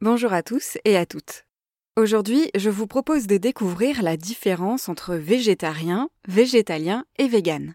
Bonjour 0.00 0.32
à 0.32 0.44
tous 0.44 0.78
et 0.84 0.96
à 0.96 1.06
toutes. 1.06 1.44
Aujourd'hui, 1.96 2.52
je 2.56 2.70
vous 2.70 2.86
propose 2.86 3.26
de 3.26 3.36
découvrir 3.36 4.00
la 4.00 4.16
différence 4.16 4.88
entre 4.88 5.16
végétarien, 5.16 6.08
végétalien 6.28 7.04
et 7.18 7.26
vegan. 7.26 7.74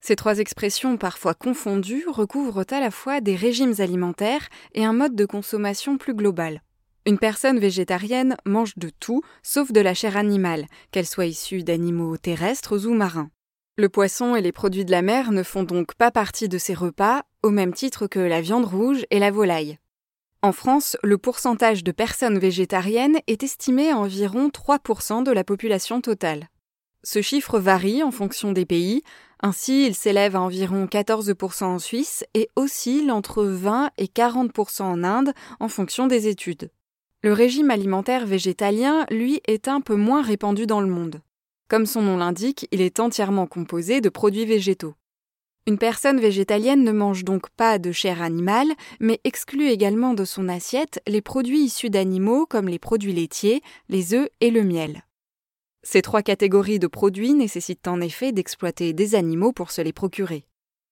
Ces 0.00 0.14
trois 0.14 0.38
expressions 0.38 0.96
parfois 0.96 1.34
confondues 1.34 2.04
recouvrent 2.06 2.62
à 2.70 2.78
la 2.78 2.92
fois 2.92 3.20
des 3.20 3.34
régimes 3.34 3.74
alimentaires 3.78 4.48
et 4.74 4.84
un 4.84 4.92
mode 4.92 5.16
de 5.16 5.26
consommation 5.26 5.98
plus 5.98 6.14
global. 6.14 6.62
Une 7.04 7.18
personne 7.18 7.58
végétarienne 7.58 8.36
mange 8.44 8.74
de 8.76 8.88
tout 9.00 9.22
sauf 9.42 9.72
de 9.72 9.80
la 9.80 9.92
chair 9.92 10.16
animale, 10.16 10.66
qu'elle 10.92 11.04
soit 11.04 11.26
issue 11.26 11.64
d'animaux 11.64 12.16
terrestres 12.16 12.86
ou 12.86 12.94
marins. 12.94 13.30
Le 13.76 13.88
poisson 13.88 14.36
et 14.36 14.40
les 14.40 14.52
produits 14.52 14.84
de 14.84 14.92
la 14.92 15.02
mer 15.02 15.32
ne 15.32 15.42
font 15.42 15.64
donc 15.64 15.96
pas 15.96 16.12
partie 16.12 16.48
de 16.48 16.58
ses 16.58 16.74
repas, 16.74 17.24
au 17.42 17.50
même 17.50 17.74
titre 17.74 18.06
que 18.06 18.20
la 18.20 18.40
viande 18.40 18.66
rouge 18.66 19.04
et 19.10 19.18
la 19.18 19.32
volaille. 19.32 19.80
En 20.46 20.52
France, 20.52 20.96
le 21.02 21.18
pourcentage 21.18 21.82
de 21.82 21.90
personnes 21.90 22.38
végétariennes 22.38 23.18
est 23.26 23.42
estimé 23.42 23.90
à 23.90 23.98
environ 23.98 24.46
3% 24.46 25.24
de 25.24 25.32
la 25.32 25.42
population 25.42 26.00
totale. 26.00 26.50
Ce 27.02 27.20
chiffre 27.20 27.58
varie 27.58 28.04
en 28.04 28.12
fonction 28.12 28.52
des 28.52 28.64
pays, 28.64 29.02
ainsi 29.42 29.88
il 29.88 29.96
s'élève 29.96 30.36
à 30.36 30.40
environ 30.40 30.86
14% 30.86 31.64
en 31.64 31.78
Suisse 31.80 32.24
et 32.34 32.48
oscille 32.54 33.10
entre 33.10 33.42
20 33.42 33.90
et 33.98 34.06
40% 34.06 34.82
en 34.82 35.02
Inde 35.02 35.32
en 35.58 35.66
fonction 35.66 36.06
des 36.06 36.28
études. 36.28 36.70
Le 37.24 37.32
régime 37.32 37.72
alimentaire 37.72 38.24
végétalien, 38.24 39.04
lui, 39.10 39.40
est 39.48 39.66
un 39.66 39.80
peu 39.80 39.96
moins 39.96 40.22
répandu 40.22 40.64
dans 40.64 40.80
le 40.80 40.86
monde. 40.86 41.22
Comme 41.68 41.86
son 41.86 42.02
nom 42.02 42.18
l'indique, 42.18 42.68
il 42.70 42.82
est 42.82 43.00
entièrement 43.00 43.48
composé 43.48 44.00
de 44.00 44.10
produits 44.10 44.46
végétaux. 44.46 44.94
Une 45.68 45.78
personne 45.78 46.20
végétalienne 46.20 46.84
ne 46.84 46.92
mange 46.92 47.24
donc 47.24 47.50
pas 47.50 47.80
de 47.80 47.90
chair 47.90 48.22
animale, 48.22 48.68
mais 49.00 49.20
exclut 49.24 49.66
également 49.66 50.14
de 50.14 50.24
son 50.24 50.48
assiette 50.48 51.00
les 51.08 51.20
produits 51.20 51.64
issus 51.64 51.90
d'animaux 51.90 52.46
comme 52.46 52.68
les 52.68 52.78
produits 52.78 53.12
laitiers, 53.12 53.62
les 53.88 54.14
œufs 54.14 54.28
et 54.40 54.52
le 54.52 54.62
miel. 54.62 55.02
Ces 55.82 56.02
trois 56.02 56.22
catégories 56.22 56.78
de 56.78 56.86
produits 56.86 57.34
nécessitent 57.34 57.88
en 57.88 58.00
effet 58.00 58.30
d'exploiter 58.30 58.92
des 58.92 59.16
animaux 59.16 59.52
pour 59.52 59.72
se 59.72 59.82
les 59.82 59.92
procurer. 59.92 60.46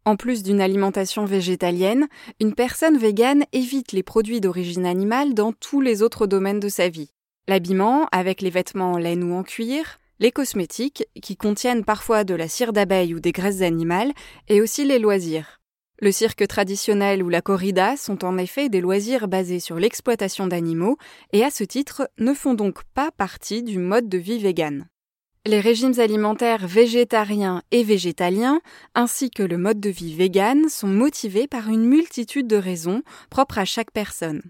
En 0.07 0.17
plus 0.17 0.43
d'une 0.43 0.61
alimentation 0.61 1.25
végétalienne, 1.25 2.09
une 2.41 2.55
personne 2.55 2.99
végane 2.99 3.45
évite 3.53 3.93
les 3.93 4.03
produits 4.03 4.41
d'origine 4.41 4.87
animale 4.87 5.35
dans 5.35 5.53
tous 5.53 5.81
les 5.81 6.03
autres 6.03 6.27
domaines 6.27 6.61
de 6.61 6.69
sa 6.69 6.89
vie. 6.89 7.13
L'habillement, 7.47 8.09
avec 8.11 8.43
les 8.43 8.51
vêtements 8.51 8.93
en 8.93 8.99
laine 8.99 9.23
ou 9.23 9.35
en 9.35 9.45
cuir, 9.45 10.01
les 10.21 10.33
cosmétiques, 10.33 11.05
qui 11.23 11.37
contiennent 11.37 11.85
parfois 11.85 12.25
de 12.25 12.35
la 12.35 12.49
cire 12.49 12.73
d'abeille 12.73 13.15
ou 13.15 13.21
des 13.21 13.33
graisses 13.33 13.63
animales, 13.63 14.13
et 14.49 14.61
aussi 14.61 14.85
les 14.85 14.99
loisirs. 14.99 15.61
Le 16.01 16.11
cirque 16.11 16.47
traditionnel 16.49 17.23
ou 17.23 17.29
la 17.29 17.41
corrida 17.41 17.97
sont 17.97 18.25
en 18.25 18.37
effet 18.37 18.69
des 18.69 18.81
loisirs 18.81 19.29
basés 19.29 19.61
sur 19.61 19.77
l'exploitation 19.77 20.47
d'animaux 20.47 20.97
et 21.33 21.45
à 21.45 21.51
ce 21.51 21.63
titre 21.63 22.11
ne 22.19 22.35
font 22.35 22.55
donc 22.55 22.83
pas 22.95 23.11
partie 23.13 23.63
du 23.63 23.79
mode 23.79 24.09
de 24.09 24.19
vie 24.19 24.39
vegan. 24.39 24.87
Les 25.47 25.61
régimes 25.61 25.99
alimentaires 25.99 26.67
végétariens 26.67 27.63
et 27.71 27.85
végétaliens, 27.85 28.61
ainsi 28.95 29.31
que 29.31 29.43
le 29.43 29.59
mode 29.59 29.79
de 29.79 29.91
vie 29.91 30.15
vegan, 30.15 30.69
sont 30.69 30.89
motivés 30.89 31.47
par 31.47 31.69
une 31.69 31.85
multitude 31.85 32.47
de 32.47 32.57
raisons 32.57 33.03
propres 33.31 33.59
à 33.59 33.65
chaque 33.65 33.91
personne. 33.91 34.43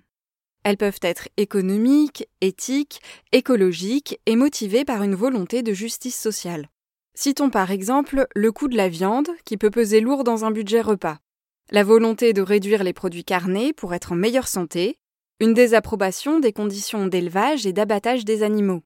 Elles 0.64 0.78
peuvent 0.78 1.00
être 1.02 1.28
économiques, 1.36 2.26
éthiques, 2.40 3.00
écologiques 3.32 4.18
et 4.26 4.34
motivées 4.34 4.84
par 4.84 5.02
une 5.02 5.14
volonté 5.14 5.62
de 5.62 5.72
justice 5.72 6.18
sociale. 6.18 6.68
Citons 7.14 7.50
par 7.50 7.70
exemple 7.70 8.26
le 8.34 8.50
coût 8.50 8.68
de 8.68 8.76
la 8.76 8.88
viande, 8.88 9.28
qui 9.44 9.56
peut 9.56 9.70
peser 9.70 10.00
lourd 10.00 10.24
dans 10.24 10.44
un 10.44 10.50
budget 10.50 10.80
repas, 10.80 11.18
la 11.70 11.84
volonté 11.84 12.32
de 12.32 12.42
réduire 12.42 12.82
les 12.82 12.92
produits 12.92 13.24
carnés 13.24 13.72
pour 13.72 13.94
être 13.94 14.12
en 14.12 14.16
meilleure 14.16 14.48
santé, 14.48 14.98
une 15.38 15.54
désapprobation 15.54 16.40
des 16.40 16.52
conditions 16.52 17.06
d'élevage 17.06 17.66
et 17.66 17.72
d'abattage 17.72 18.24
des 18.24 18.42
animaux, 18.42 18.82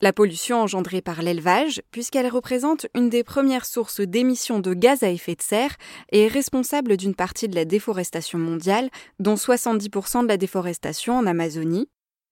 la 0.00 0.12
pollution 0.12 0.60
engendrée 0.60 1.00
par 1.00 1.22
l'élevage, 1.22 1.82
puisqu'elle 1.90 2.28
représente 2.28 2.86
une 2.94 3.08
des 3.08 3.24
premières 3.24 3.64
sources 3.64 4.00
d'émissions 4.00 4.60
de 4.60 4.74
gaz 4.74 5.02
à 5.02 5.10
effet 5.10 5.34
de 5.34 5.42
serre 5.42 5.76
et 6.12 6.24
est 6.24 6.28
responsable 6.28 6.96
d'une 6.96 7.14
partie 7.14 7.48
de 7.48 7.54
la 7.54 7.64
déforestation 7.64 8.38
mondiale, 8.38 8.90
dont 9.20 9.34
70% 9.34 10.22
de 10.22 10.28
la 10.28 10.36
déforestation 10.36 11.16
en 11.16 11.26
Amazonie. 11.26 11.88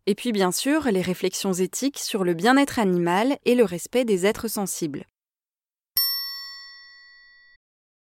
Et 0.06 0.14
puis 0.14 0.32
bien 0.32 0.52
sûr 0.52 0.90
les 0.90 1.00
réflexions 1.00 1.54
éthiques 1.54 1.98
sur 1.98 2.24
le 2.24 2.34
bien-être 2.34 2.78
animal 2.78 3.38
et 3.46 3.54
le 3.54 3.64
respect 3.64 4.04
des 4.04 4.26
êtres 4.26 4.48
sensibles. 4.48 5.06